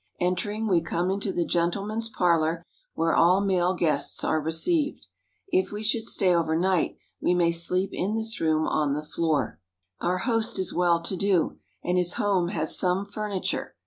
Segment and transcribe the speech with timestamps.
[0.19, 2.65] Entering, we come into the gentleman's parlor,
[2.95, 5.05] where all male guests are received.
[5.49, 9.59] If we should stay overnight, we may sleep in this room on the floor.
[9.99, 13.75] Our host is well to do, and his home has some furniture.